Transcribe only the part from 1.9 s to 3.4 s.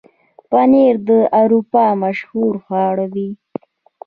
مشهوره خواړه ده.